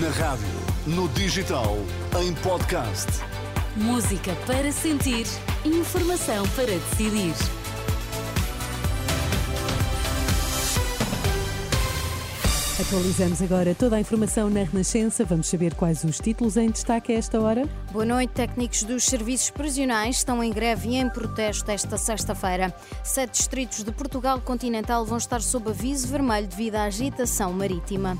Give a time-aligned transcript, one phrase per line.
[0.00, 0.46] Na rádio,
[0.86, 1.76] no digital,
[2.18, 3.08] em podcast.
[3.76, 5.26] Música para sentir,
[5.66, 7.34] informação para decidir.
[12.80, 15.26] Atualizamos agora toda a informação na Renascença.
[15.26, 17.68] Vamos saber quais os títulos em destaque a esta hora.
[17.92, 18.32] Boa noite.
[18.32, 22.74] Técnicos dos serviços prisionais estão em greve e em protesto esta sexta-feira.
[23.04, 28.16] Sete distritos de Portugal continental vão estar sob aviso vermelho devido à agitação marítima.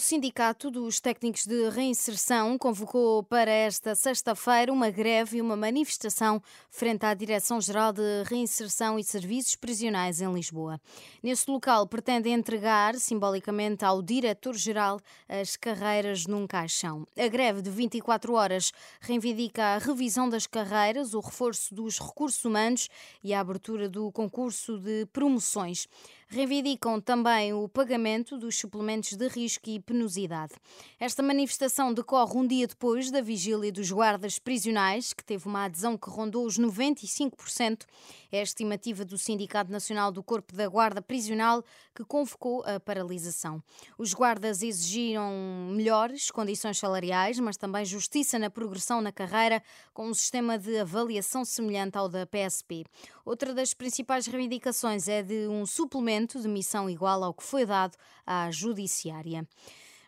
[0.00, 7.04] Sindicato dos Técnicos de Reinserção convocou para esta sexta-feira uma greve e uma manifestação frente
[7.04, 10.80] à Direção-Geral de Reinserção e Serviços Prisionais em Lisboa.
[11.22, 17.06] Neste local, pretende entregar simbolicamente ao Diretor-Geral as carreiras num caixão.
[17.16, 22.88] A greve de 24 horas reivindica a revisão das carreiras, o reforço dos recursos humanos
[23.22, 25.86] e a abertura do concurso de promoções.
[26.32, 30.52] Reivindicam também o pagamento dos suplementos de risco e penosidade.
[31.00, 35.98] Esta manifestação decorre um dia depois da vigília dos guardas prisionais, que teve uma adesão
[35.98, 37.84] que rondou os 95%.
[38.30, 43.60] É a estimativa do Sindicato Nacional do Corpo da Guarda Prisional, que convocou a paralisação.
[43.98, 45.32] Os guardas exigiram
[45.72, 49.60] melhores condições salariais, mas também justiça na progressão na carreira,
[49.92, 52.84] com um sistema de avaliação semelhante ao da PSP.
[53.24, 57.96] Outra das principais reivindicações é de um suplemento de missão igual ao que foi dado
[58.26, 59.46] à Judiciária.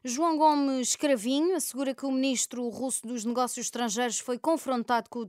[0.05, 5.27] João Gomes Cravinho assegura que o ministro russo dos Negócios Estrangeiros foi confrontado com o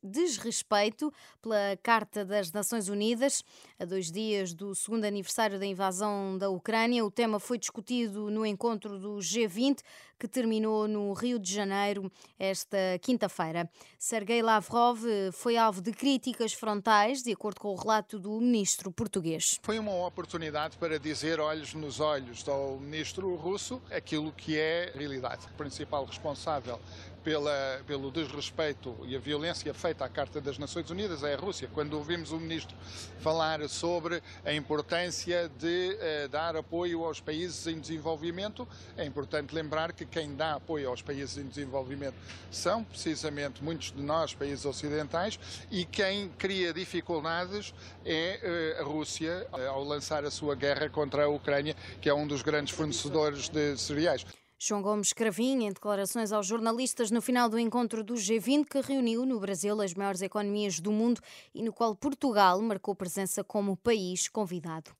[0.00, 1.12] desrespeito
[1.42, 3.44] pela Carta das Nações Unidas.
[3.80, 8.44] A dois dias do segundo aniversário da invasão da Ucrânia, o tema foi discutido no
[8.44, 9.78] encontro do G20,
[10.18, 13.66] que terminou no Rio de Janeiro esta quinta-feira.
[13.98, 15.00] Sergei Lavrov
[15.32, 19.58] foi alvo de críticas frontais, de acordo com o relato do ministro português.
[19.62, 25.46] Foi uma oportunidade para dizer olhos nos olhos ao ministro russo aquilo que é realidade.
[25.46, 26.78] O principal responsável
[27.24, 31.68] pela, pelo desrespeito e a violência feita à Carta das Nações Unidas é a Rússia.
[31.72, 32.76] Quando ouvimos o ministro
[33.20, 38.66] falar sobre a importância de uh, dar apoio aos países em desenvolvimento,
[38.96, 42.16] é importante lembrar que quem dá apoio aos países em desenvolvimento
[42.50, 45.38] são precisamente muitos de nós, países ocidentais,
[45.70, 47.72] e quem cria dificuldades
[48.04, 52.14] é uh, a Rússia uh, ao lançar a sua guerra contra a Ucrânia, que é
[52.14, 54.26] um dos grandes fornecedores de cereais.
[54.62, 59.24] João Gomes Cravinho, em declarações aos jornalistas no final do encontro do G20, que reuniu
[59.24, 61.18] no Brasil as maiores economias do mundo
[61.54, 64.90] e no qual Portugal marcou presença como país convidado.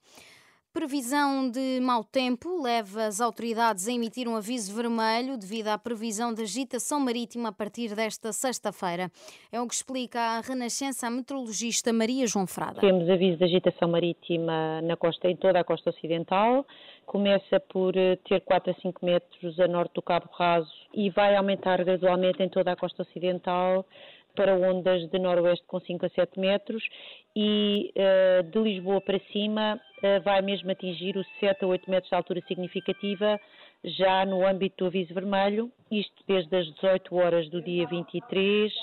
[0.73, 6.33] Previsão de mau tempo leva as autoridades a emitir um aviso vermelho devido à previsão
[6.33, 9.11] de agitação marítima a partir desta sexta-feira.
[9.51, 12.81] É o que explica a Renascença a meteorologista Maria João Frada.
[12.81, 16.65] Temos aviso de agitação marítima na costa, em toda a costa ocidental.
[17.05, 21.35] Começa por eh, ter 4 a 5 metros a norte do Cabo Raso e vai
[21.35, 23.85] aumentar gradualmente em toda a costa ocidental
[24.35, 26.83] para ondas de noroeste com 5 a 7 metros
[27.35, 32.11] e uh, de Lisboa para cima uh, vai mesmo atingir os 7 a 8 metros
[32.11, 33.41] de altura significativa
[33.85, 38.77] já no âmbito do aviso vermelho, isto desde as 18 horas do dia 23 uh,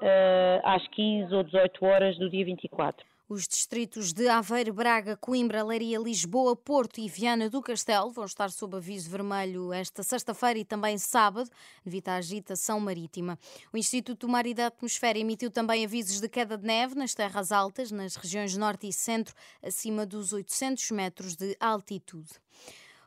[0.00, 3.06] eh, às 15 ou 18 horas do dia 24.
[3.32, 8.50] Os distritos de Aveiro, Braga, Coimbra, Leiria, Lisboa, Porto e Viana do Castelo vão estar
[8.50, 11.48] sob aviso vermelho esta sexta-feira e também sábado,
[11.82, 13.38] devido à agitação marítima.
[13.72, 17.14] O Instituto do Mar e da Atmosfera emitiu também avisos de queda de neve nas
[17.14, 22.32] terras altas, nas regiões norte e centro, acima dos 800 metros de altitude.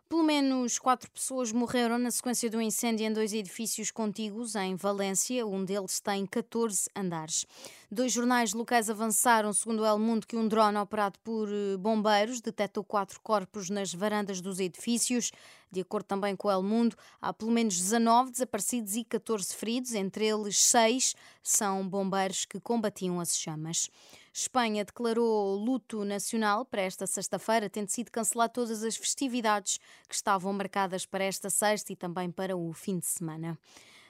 [0.07, 5.47] Pelo menos quatro pessoas morreram na sequência do incêndio em dois edifícios contíguos em Valência.
[5.47, 7.47] Um deles tem 14 andares.
[7.89, 12.39] Dois jornais locais avançaram, segundo o El Mundo, que um drone operado por eh, bombeiros
[12.39, 15.31] detectou quatro corpos nas varandas dos edifícios.
[15.71, 19.95] De acordo também com o El Mundo, há pelo menos 19 desaparecidos e 14 feridos,
[19.95, 23.89] entre eles seis são bombeiros que combatiam as chamas.
[24.38, 29.79] Espanha declarou luto nacional para esta sexta-feira, tendo sido cancelar todas as festividades
[30.09, 33.58] que estavam marcadas para esta sexta e também para o fim de semana.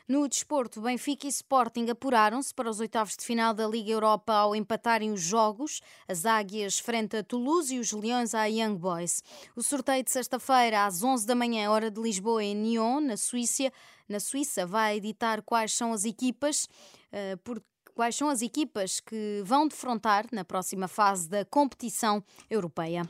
[0.07, 4.55] No desporto, Benfica e Sporting apuraram-se para os oitavos de final da Liga Europa ao
[4.55, 9.21] empatarem os jogos, as Águias frente a Toulouse e os Leões à Young Boys.
[9.55, 13.71] O sorteio de sexta-feira às 11 da manhã, hora de Lisboa, em Nyon, na Suíça,
[14.09, 16.65] na Suíça vai editar quais são as equipas,
[17.13, 17.61] uh, por
[17.95, 23.09] quais são as equipas que vão defrontar na próxima fase da competição europeia.